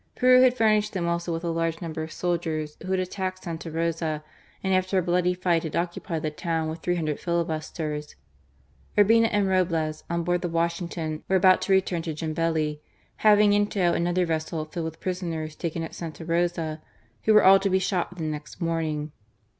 [0.15, 3.43] Peru had fur nished them also with a large number of soldiers, who had attacked
[3.43, 4.23] Santa Rosa
[4.63, 8.15] and after a bloody fight had occupied the town with three hundred filibusters.
[8.97, 12.79] Urbina and Roblez, on board the Washington, were about to return to Jambeli,
[13.17, 16.27] having in tow another vessel filled with prisoners taken at THE FIGHT OF J AM
[16.29, 16.81] BELL 163 Santa Rosa,
[17.25, 19.11] who were all to be shot the next morn ing.